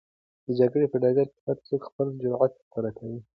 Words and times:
د 0.45 0.47
جګړې 0.59 0.85
په 0.91 0.97
ډګر 1.03 1.27
کې 1.33 1.39
هر 1.47 1.57
څوک 1.67 1.81
خپل 1.89 2.07
جرئت 2.21 2.53
ښکاره 2.63 2.91
کوي. 2.97 3.19